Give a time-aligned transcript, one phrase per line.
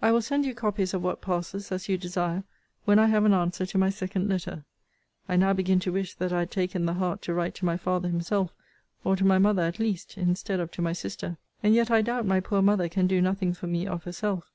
[0.00, 2.44] I will send you copies of what passes, as you desire,
[2.84, 4.64] when I have an answer to my second letter.
[5.28, 7.76] I now begin to wish that I had taken the heart to write to my
[7.76, 8.54] father himself;
[9.02, 12.26] or to my mother, at least; instead of to my sister; and yet I doubt
[12.26, 14.52] my poor mother can do nothing for me of herself.